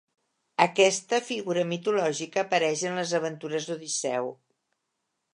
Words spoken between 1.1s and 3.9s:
figura mitològica apareix en les aventures